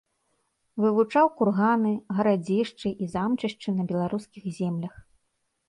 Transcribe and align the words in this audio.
Вывучаў 0.85 1.29
курганы, 1.41 1.91
гарадзішчы 2.21 2.89
і 3.03 3.13
замчышчы 3.13 3.69
на 3.77 3.83
беларускіх 3.95 4.43
землях. 4.59 4.95